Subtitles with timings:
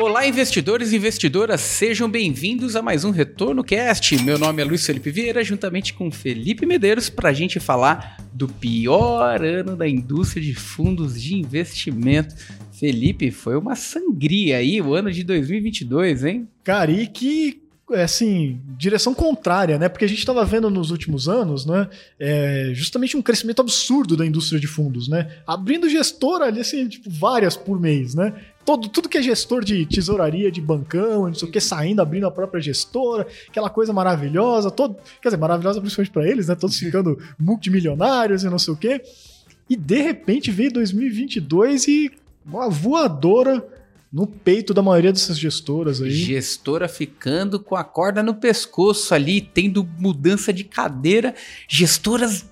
[0.00, 4.16] Olá, investidores e investidoras, sejam bem-vindos a mais um Retorno Cast.
[4.22, 8.48] Meu nome é Luiz Felipe Vieira, juntamente com Felipe Medeiros, para a gente falar do
[8.48, 12.34] pior ano da indústria de fundos de investimento.
[12.72, 16.48] Felipe, foi uma sangria aí o ano de 2022, hein?
[16.64, 17.60] Cara, e que
[17.92, 19.88] é, assim, direção contrária, né?
[19.88, 21.88] Porque a gente estava vendo nos últimos anos, né?
[22.18, 25.28] É, justamente um crescimento absurdo da indústria de fundos, né?
[25.46, 28.32] Abrindo gestora ali, assim, tipo, várias por mês, né?
[28.70, 32.28] Todo, tudo que é gestor de tesouraria, de bancão, não sei o que, saindo, abrindo
[32.28, 36.54] a própria gestora, aquela coisa maravilhosa, todo, quer dizer, maravilhosa principalmente para eles, né?
[36.54, 39.02] Todos ficando multimilionários e não sei o que.
[39.68, 42.12] E de repente veio 2022 e
[42.46, 43.60] uma voadora
[44.12, 46.12] no peito da maioria dessas gestoras aí.
[46.12, 51.34] Gestora ficando com a corda no pescoço ali, tendo mudança de cadeira,
[51.66, 52.46] gestoras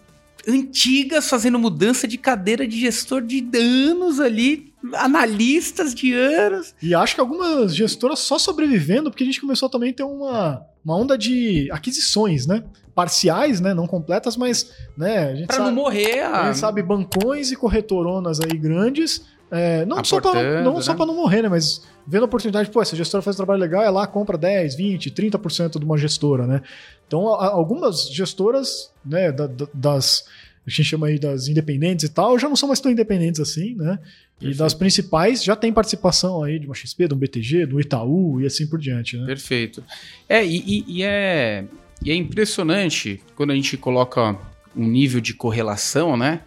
[0.46, 6.74] antigas fazendo mudança de cadeira de gestor de anos ali, analistas de anos.
[6.82, 10.62] E acho que algumas gestoras só sobrevivendo, porque a gente começou também a ter uma,
[10.84, 12.62] uma onda de aquisições, né?
[12.94, 13.74] Parciais, né?
[13.74, 15.30] Não completas, mas, né?
[15.30, 16.20] A gente pra sabe, não morrer.
[16.20, 16.42] A...
[16.42, 20.94] a gente sabe bancões e corretoronas aí grandes é, não só para não, né?
[21.06, 21.48] não morrer, né?
[21.48, 24.74] Mas vendo a oportunidade, pô, essa gestora faz um trabalho legal, é lá, compra 10,
[24.74, 26.62] 20, 30% de uma gestora, né?
[27.06, 29.30] Então, algumas gestoras, né,
[29.74, 30.24] das.
[30.66, 33.74] A gente chama aí das independentes e tal, já não são mais tão independentes assim,
[33.74, 33.98] né?
[34.38, 34.54] Perfeito.
[34.54, 38.40] E das principais já tem participação aí de uma XP, de um BTG, do Itaú
[38.40, 39.26] e assim por diante, né?
[39.26, 39.82] Perfeito.
[40.28, 41.64] É, e, e, é,
[42.02, 44.36] e é impressionante quando a gente coloca
[44.76, 46.42] um nível de correlação, né?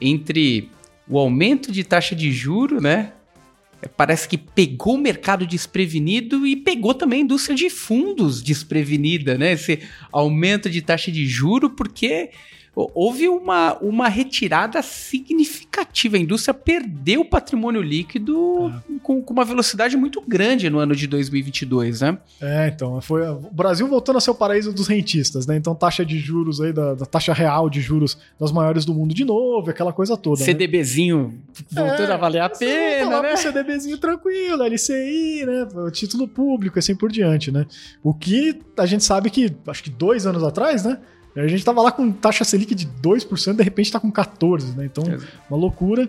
[0.00, 0.68] Entre
[1.08, 3.12] o aumento de taxa de juro, né?
[3.96, 9.52] Parece que pegou o mercado desprevenido e pegou também a indústria de fundos desprevenida, né?
[9.52, 9.80] Esse
[10.12, 12.30] aumento de taxa de juro, porque
[12.74, 16.16] houve uma, uma retirada significativa.
[16.16, 18.98] A indústria perdeu patrimônio líquido é.
[19.02, 22.18] com, com, uma velocidade muito grande no ano de 2022, né?
[22.40, 25.56] É, então, foi o Brasil voltando a ser o paraíso dos rentistas, né?
[25.56, 29.14] Então, taxa de juros aí, da, da taxa real de juros das maiores do mundo
[29.14, 30.44] de novo, aquela coisa toda.
[30.44, 31.40] CDBzinho
[31.72, 31.82] né?
[31.82, 33.36] voltando é, a valer a pena, né?
[33.36, 35.66] CDBzinho tranquilo, LCI, né?
[35.92, 37.66] Título público, assim por diante, né?
[38.02, 40.98] O que a gente sabe que, acho que dois anos atrás, né?
[41.36, 44.84] A gente tava lá com taxa Selic de 2%, de repente tá com 14%, né?
[44.84, 45.04] Então,
[45.48, 46.08] uma loucura.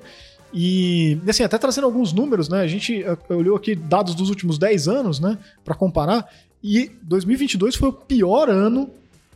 [0.53, 2.61] E, assim, até trazendo alguns números, né?
[2.61, 5.37] A gente eh, olhou aqui dados dos últimos 10 anos, né?
[5.63, 6.27] Para comparar.
[6.63, 8.89] E 2022 foi o pior ano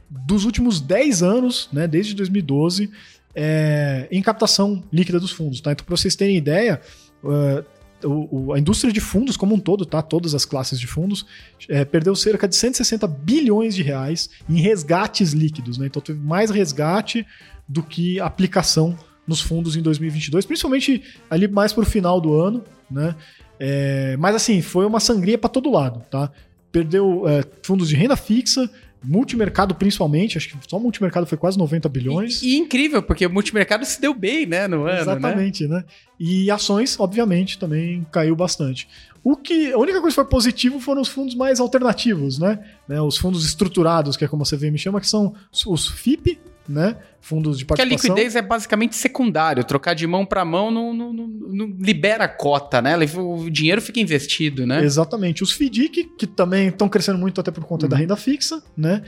[0.09, 1.87] dos últimos 10 anos, né?
[1.87, 2.89] Desde 2012,
[3.33, 5.71] é, em captação líquida dos fundos, tá?
[5.71, 6.81] Então, para vocês terem ideia,
[7.23, 7.65] uh,
[8.05, 10.01] o, a indústria de fundos como um todo, tá?
[10.01, 11.25] Todas as classes de fundos,
[11.69, 15.87] é, perdeu cerca de 160 bilhões de reais em resgates líquidos, né?
[15.87, 17.25] Então teve mais resgate
[17.67, 22.63] do que aplicação nos fundos em 2022, principalmente ali mais para o final do ano,
[22.89, 23.15] né?
[23.59, 26.31] É, mas assim, foi uma sangria para todo lado, tá?
[26.71, 28.69] Perdeu é, fundos de renda fixa,
[29.07, 32.41] Multimercado, principalmente, acho que só o multimercado foi quase 90 bilhões.
[32.41, 34.85] E, e incrível, porque o multimercado se deu bem, né, no ano.
[34.85, 35.01] Né?
[35.01, 35.77] Exatamente, né?
[35.77, 35.85] né?
[36.19, 38.87] E ações, obviamente, também caiu bastante.
[39.23, 42.59] O que a única coisa que foi positivo foram os fundos mais alternativos, né?
[42.87, 43.01] né?
[43.01, 45.33] Os fundos estruturados, que é como a CVM chama, que são
[45.65, 46.97] os FIP, né?
[47.21, 47.97] Fundos de participação.
[47.97, 49.63] Que a liquidez é basicamente secundário.
[49.63, 52.95] Trocar de mão para mão não, não, não, não, libera cota, né?
[53.17, 54.83] O dinheiro fica investido, né?
[54.83, 55.43] Exatamente.
[55.43, 57.89] Os FDIC, que também estão crescendo muito até por conta uhum.
[57.89, 59.03] da renda fixa, né?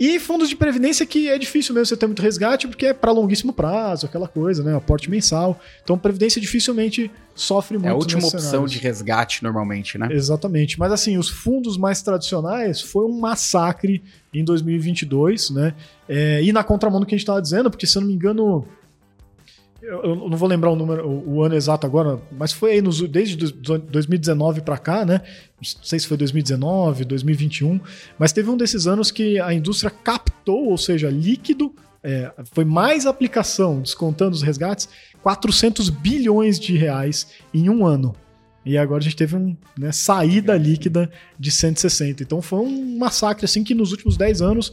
[0.00, 3.12] E fundos de previdência que é difícil mesmo você ter muito resgate, porque é para
[3.12, 4.74] longuíssimo prazo, aquela coisa, né?
[4.74, 5.60] Aporte mensal.
[5.84, 7.88] Então, previdência dificilmente sofre muito.
[7.88, 8.72] É a última opção cenários.
[8.72, 10.08] de resgate, normalmente, né?
[10.10, 10.78] Exatamente.
[10.78, 14.02] Mas, assim, os fundos mais tradicionais foi um massacre
[14.32, 15.74] em 2022, né?
[16.08, 18.14] É, e na contramão do que a gente estava dizendo, porque, se eu não me
[18.14, 18.66] engano,
[19.82, 23.36] eu, não vou lembrar o número, o, ano exato agora, mas foi aí nos, desde
[23.36, 25.22] 2019 para cá, né?
[25.56, 27.80] Não sei se foi 2019, 2021,
[28.18, 33.06] mas teve um desses anos que a indústria captou, ou seja, líquido, é, foi mais
[33.06, 34.88] aplicação, descontando os resgates,
[35.22, 38.14] 400 bilhões de reais em um ano.
[38.64, 42.22] E agora a gente teve uma né, saída líquida de 160.
[42.22, 44.72] Então foi um massacre assim que nos últimos 10 anos,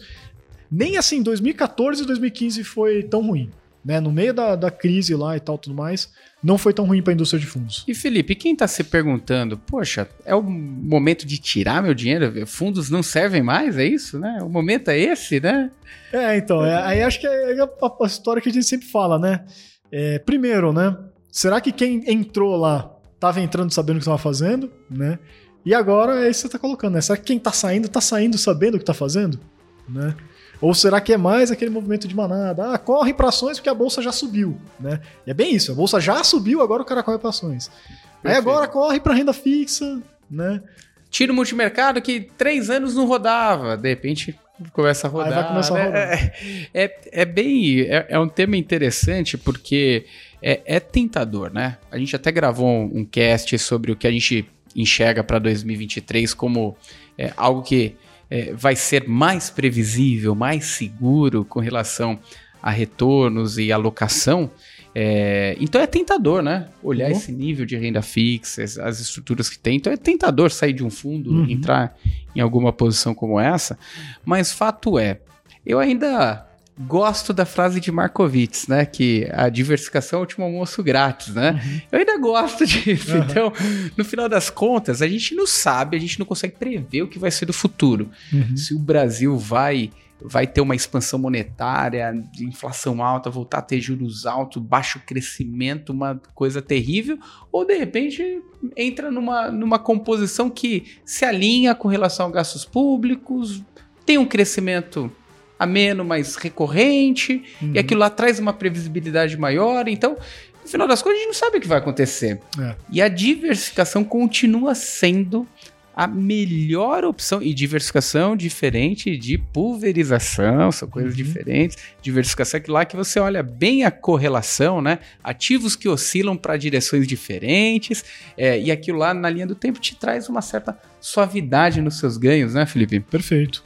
[0.69, 3.50] nem assim 2014 e 2015 foi tão ruim
[3.88, 6.12] né, no meio da, da crise lá e tal, tudo mais,
[6.44, 7.86] não foi tão ruim para a indústria de fundos.
[7.88, 12.45] E Felipe, quem está se perguntando, poxa, é o momento de tirar meu dinheiro?
[12.45, 14.39] Fundos não servem mais, é isso, né?
[14.42, 15.72] O momento é esse, né?
[16.12, 18.88] É, então, é, aí acho que é a, a, a, história que a gente sempre
[18.88, 19.45] fala, né?
[19.90, 20.94] É, primeiro, né?
[21.31, 25.18] Será que quem entrou lá estava entrando sabendo o que estava fazendo, né?
[25.66, 27.01] E agora é isso que você está colocando, né?
[27.01, 29.40] Será que quem está saindo está saindo sabendo o que está fazendo,
[29.88, 30.13] né?
[30.59, 32.74] Ou será que é mais aquele movimento de manada?
[32.74, 35.00] Ah, corre para ações porque a bolsa já subiu, né?
[35.25, 37.68] E é bem isso, a bolsa já subiu, agora o cara corre para ações.
[37.68, 38.25] Perfeito.
[38.25, 40.62] Aí agora corre para renda fixa, né?
[41.09, 44.38] Tira o multimercado que três anos não rodava, de repente
[44.74, 45.30] começa a rodar.
[45.30, 45.86] Aí vai começar a né?
[45.86, 46.33] rodar.
[46.74, 47.81] É, é, é bem.
[47.81, 50.06] É, é um tema interessante porque
[50.42, 51.77] é, é tentador, né?
[51.92, 56.33] A gente até gravou um, um cast sobre o que a gente enxerga para 2023
[56.33, 56.75] como
[57.18, 57.95] é, algo que
[58.29, 62.19] é, vai ser mais previsível, mais seguro com relação
[62.62, 64.50] a retornos e alocação.
[64.94, 66.69] É, então é tentador, né?
[66.81, 67.12] Olhar Uhum.
[67.15, 69.77] esse nível de renda fixa, as, as estruturas que tem.
[69.77, 71.50] Então é tentador sair de um fundo, Uhum.
[71.50, 71.95] entrar
[72.35, 73.77] em alguma posição como essa.
[74.25, 75.19] Mas fato é,
[75.65, 76.46] eu ainda
[76.79, 78.85] gosto da frase de Markowitz, né?
[78.85, 81.59] Que a diversificação é o último almoço grátis, né?
[81.91, 83.13] Eu ainda gosto disso.
[83.15, 83.24] Uhum.
[83.24, 83.53] Então,
[83.95, 87.19] no final das contas, a gente não sabe, a gente não consegue prever o que
[87.19, 88.56] vai ser do futuro Uhum.
[88.56, 94.25] se o Brasil vai vai ter uma expansão monetária, inflação alta, voltar a ter juros
[94.25, 97.19] altos, baixo crescimento, uma coisa terrível,
[97.51, 98.41] ou de repente
[98.75, 103.62] entra numa, numa composição que se alinha com relação a gastos públicos,
[104.06, 105.12] tem um crescimento
[105.59, 107.71] ameno, mais recorrente, Uhum.
[107.74, 110.18] e aquilo lá traz uma previsibilidade maior, então,
[110.63, 112.39] no final das contas, a gente não sabe o que vai acontecer.
[112.59, 112.75] É.
[112.92, 115.48] E a diversificação continua sendo
[115.95, 117.42] a melhor opção.
[117.42, 121.18] E diversificação diferente de pulverização, são coisas Uhum.
[121.24, 121.75] diferentes.
[122.04, 125.00] Diversificação é aquilo lá que você olha bem a correlação, né?
[125.24, 128.04] Ativos que oscilam para direções diferentes.
[128.38, 132.15] é, e aquilo lá, na linha do tempo, te traz uma certa suavidade nos seus
[132.18, 133.00] ganhos, né, Felipe?
[133.00, 133.63] Perfeito.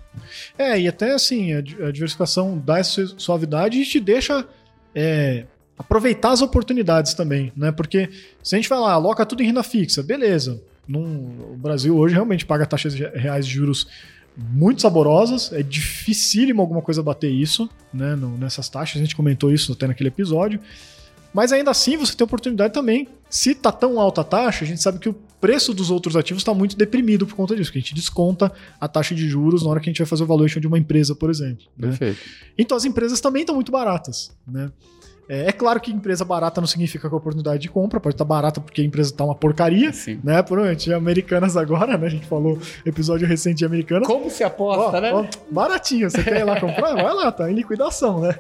[0.58, 4.46] É, e até assim, a, di- a diversificação dá essa suavidade e te deixa
[4.94, 5.46] é,
[5.78, 7.72] aproveitar as oportunidades também, né?
[7.72, 8.10] Porque
[8.44, 10.62] se a gente vai lá, aloca tudo em renda fixa, beleza.
[10.88, 13.88] Num- o Brasil hoje realmente paga taxas reais de juros
[14.38, 18.16] muito saborosas, é dificílimo alguma coisa bater isso, né?
[18.16, 20.60] no- nessas taxas, a gente comentou isso até naquele episódio.
[21.34, 23.08] Mas ainda assim você tem oportunidade também.
[23.30, 26.42] Se tá tão alta a taxa, a gente sabe que o preço dos outros ativos
[26.42, 29.70] está muito deprimido por conta disso, que a gente desconta a taxa de juros na
[29.72, 31.66] hora que a gente vai fazer o valuation de uma empresa, por exemplo.
[31.76, 31.90] né?
[31.90, 32.20] Perfeito.
[32.58, 34.72] Então as empresas também estão muito baratas, né?
[35.30, 38.26] É, é claro que empresa barata não significa que a oportunidade de compra pode estar
[38.26, 40.20] barata porque a empresa tá uma porcaria, Sim.
[40.24, 40.42] né?
[40.44, 40.94] Por onde?
[40.94, 42.06] Americanas agora, né?
[42.06, 44.08] A gente falou episódio recente de Americanas.
[44.08, 45.14] Como se aposta, Ó, né?
[45.14, 46.96] ó, baratinho, você quer ir lá comprar?
[46.96, 48.38] Vai lá, tá em liquidação, né?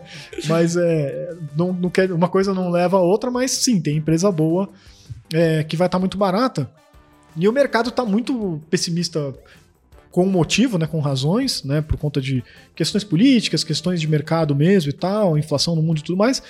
[0.47, 4.29] Mas é, não, não quer, uma coisa não leva a outra, mas sim, tem empresa
[4.31, 4.67] boa
[5.33, 6.69] é, que vai estar muito barata.
[7.35, 9.33] E o mercado está muito pessimista
[10.11, 12.43] com motivo, né, com razões, né, por conta de
[12.75, 16.43] questões políticas, questões de mercado mesmo e tal, inflação no mundo e tudo mais.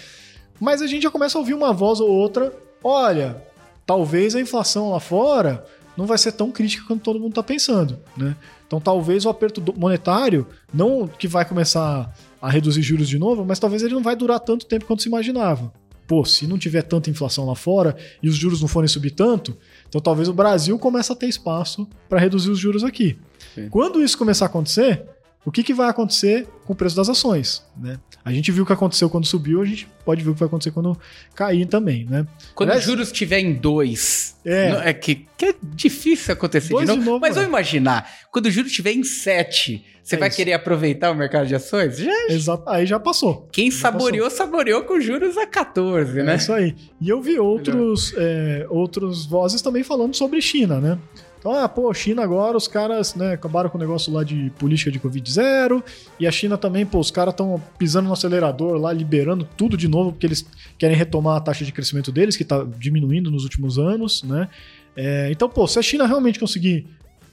[0.59, 2.51] Mas a gente já começa a ouvir uma voz ou outra,
[2.83, 3.41] olha,
[3.85, 5.63] talvez a inflação lá fora
[5.95, 8.35] não vai ser tão crítica quanto todo mundo está pensando, né?
[8.65, 12.11] Então talvez o aperto monetário, não que vai começar
[12.41, 15.09] a reduzir juros de novo, mas talvez ele não vai durar tanto tempo quanto se
[15.09, 15.71] imaginava.
[16.11, 19.57] Pô, se não tiver tanta inflação lá fora e os juros não forem subir tanto,
[19.87, 23.17] então talvez o Brasil comece a ter espaço para reduzir os juros aqui.
[23.55, 23.69] Sim.
[23.69, 25.05] Quando isso começar a acontecer,
[25.43, 27.63] o que, que vai acontecer com o preço das ações?
[27.75, 27.97] Né?
[28.23, 30.47] A gente viu o que aconteceu quando subiu, a gente pode ver o que vai
[30.47, 30.95] acontecer quando
[31.33, 32.27] cair também, né?
[32.53, 34.35] Quando Aliás- os juros estiver em dois.
[34.45, 34.69] É.
[34.71, 36.99] não- é que, que é difícil acontecer Dois de novo.
[37.01, 37.33] de novo, mas é.
[37.35, 40.37] vamos imaginar, quando o juro estiver em sete, você É vai isso.
[40.37, 41.97] querer aproveitar o mercado de ações?
[41.97, 42.63] Já, Exato.
[42.69, 43.47] Aí já passou.
[43.51, 46.35] quem Já saboreou, saboreou com juros a 14, É né?
[46.35, 46.75] isso aí.
[46.99, 50.97] E eu vi outros, é, outros vozes também falando sobre China, né?
[51.41, 54.91] Então, ah, pô, China agora, os caras né, acabaram com o negócio lá de política
[54.91, 55.83] de Covid zero,
[56.19, 59.87] e a China também, pô, os caras estão pisando no acelerador lá, liberando tudo de
[59.87, 60.45] novo, porque eles
[60.77, 64.49] querem retomar a taxa de crescimento deles, que tá diminuindo nos últimos anos, né?
[64.95, 66.85] É, então, pô, se a China realmente conseguir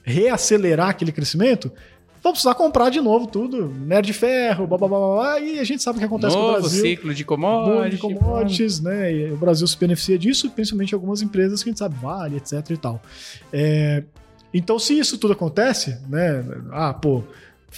[0.03, 1.71] reacelerar aquele crescimento,
[2.21, 5.63] vão precisar comprar de novo tudo, nerd de ferro, blá, blá, blá, blá, e a
[5.63, 7.91] gente sabe o que acontece com o Novo Brasil ciclo de commodities.
[7.91, 9.13] de commodities, né?
[9.13, 12.69] E o Brasil se beneficia disso, principalmente algumas empresas que a gente sabe, Vale, etc
[12.69, 13.01] e tal.
[13.51, 14.03] É,
[14.53, 16.43] então, se isso tudo acontece, né?
[16.71, 17.23] Ah, pô,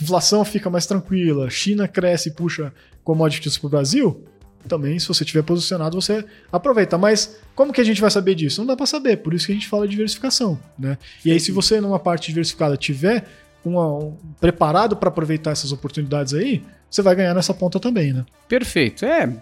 [0.02, 4.24] inflação fica mais tranquila, China cresce e puxa commodities para o Brasil,
[4.68, 6.98] também, se você estiver posicionado, você aproveita.
[6.98, 8.62] Mas como que a gente vai saber disso?
[8.62, 10.98] Não dá para saber, por isso que a gente fala de diversificação, né?
[11.26, 13.26] E aí, se você numa parte diversificada tiver
[13.66, 18.26] um, preparado para aproveitar essas oportunidades aí, você vai ganhar nessa ponta também, né?
[18.48, 19.34] Perfeito, é.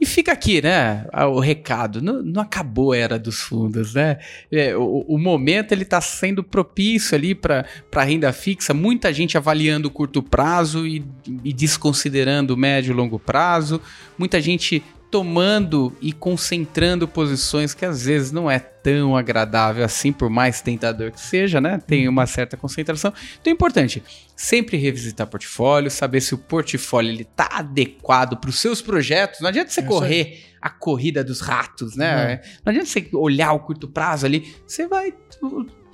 [0.00, 4.18] E fica aqui, né, a- o recado, não, não acabou a era dos fundos, né?
[4.50, 7.64] É, o, o momento ele está sendo propício ali para
[8.04, 11.04] renda fixa, muita gente avaliando o curto prazo e,
[11.44, 13.80] e desconsiderando o médio e longo prazo,
[14.18, 14.82] muita gente
[15.14, 21.12] tomando e concentrando posições que às vezes não é tão agradável assim, por mais tentador
[21.12, 21.80] que seja, né?
[21.86, 23.14] Tem uma certa concentração.
[23.40, 24.02] Então é importante
[24.34, 29.38] sempre revisitar portfólio, saber se o portfólio ele tá adequado para os seus projetos.
[29.38, 32.40] Não adianta você É correr a corrida dos ratos, né?
[32.64, 34.52] Não adianta você olhar o curto prazo ali.
[34.66, 35.14] Você vai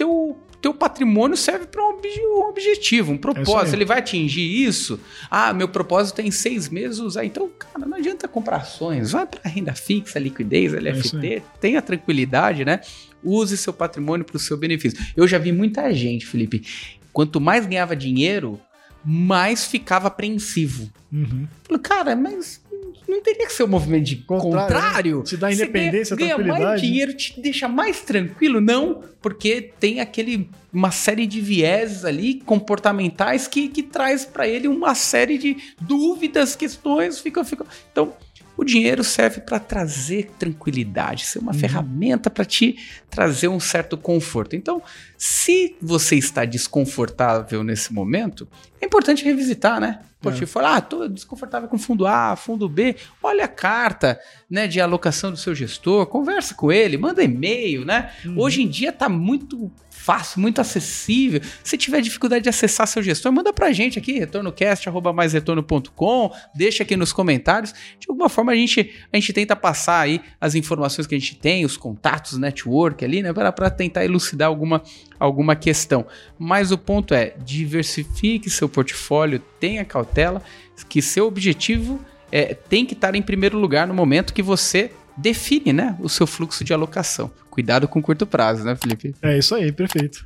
[0.01, 3.73] teu teu patrimônio serve para um, um, objetivo, um propósito.
[3.73, 5.01] É Ele vai atingir isso?
[5.31, 7.25] Ah, meu propósito é em seis meses usar.
[7.25, 9.13] Então, cara, não adianta comprar ações.
[9.13, 12.81] Vai para renda fixa, liquidez, LFT, é tenha tranquilidade, né?
[13.25, 15.03] Use seu patrimônio para o seu benefício.
[15.17, 16.63] Eu já vi muita gente, Felipe.
[17.11, 18.61] Quanto mais ganhava dinheiro,
[19.03, 20.91] mais ficava apreensivo.
[21.11, 21.49] Uhum.
[21.63, 22.61] Falei, cara, mas
[23.09, 24.61] não teria que ser o um movimento de contrário.
[24.61, 25.23] contrário.
[25.23, 28.61] Te dá independência, ganha, ganha mais dinheiro, te deixa mais tranquilo?
[28.61, 34.69] Não, porque tem aquele uma série de vieses ali comportamentais que, que traz para ele
[34.69, 37.67] uma série de dúvidas, questões, fica, fica.
[37.91, 38.15] Então,
[38.57, 41.59] o dinheiro serve para trazer tranquilidade, ser uma uhum.
[41.59, 42.77] ferramenta para te
[43.09, 44.55] trazer um certo conforto.
[44.55, 44.83] Então,
[45.17, 48.47] se você está desconfortável nesse momento,
[48.81, 50.01] é importante revisitar, né?
[50.21, 50.47] Portfólio, é.
[50.47, 54.21] falar, ah, tô desconfortável com fundo A, fundo B, olha a carta,
[54.51, 58.13] né, de alocação do seu gestor, conversa com ele, manda e-mail, né?
[58.25, 58.39] Uhum.
[58.39, 61.41] Hoje em dia tá muito fácil, muito acessível.
[61.63, 67.13] Se tiver dificuldade de acessar seu gestor, manda pra gente aqui, retornocast.com, deixa aqui nos
[67.13, 67.75] comentários.
[67.99, 71.37] De alguma forma a gente, a gente tenta passar aí as informações que a gente
[71.37, 74.83] tem, os contatos, network ali, né, para tentar elucidar alguma,
[75.19, 76.07] alguma questão.
[76.39, 80.43] Mas o ponto é, diversifique seu portfólio, tenha cautela,
[80.89, 82.01] que seu objetivo
[82.33, 86.27] é, tem que estar em primeiro lugar no momento que você define né, o seu
[86.27, 87.31] fluxo de alocação.
[87.51, 89.15] Cuidado com curto prazo, né, Felipe?
[89.23, 90.25] É isso aí, perfeito.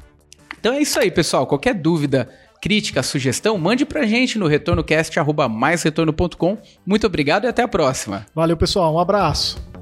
[0.61, 1.47] Então é isso aí, pessoal.
[1.47, 2.29] Qualquer dúvida,
[2.61, 6.59] crítica, sugestão, mande pra gente no retornocast.com.
[6.87, 8.27] Muito obrigado e até a próxima.
[8.35, 8.95] Valeu, pessoal.
[8.95, 9.74] Um abraço.